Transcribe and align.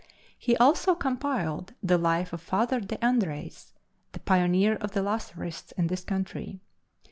He 0.39 0.57
also 0.57 0.95
compiled 0.95 1.73
the 1.83 1.99
life 1.99 2.33
of 2.33 2.41
Father 2.41 2.79
De 2.79 2.97
Andreis, 3.05 3.71
the 4.13 4.19
pioneer 4.21 4.73
of 4.77 4.93
the 4.93 5.01
Lazerists 5.03 5.73
in 5.73 5.85
this 5.85 6.03
country. 6.03 6.59